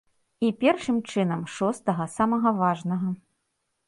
[0.45, 3.13] І, першым чынам, шостага, самага важнага.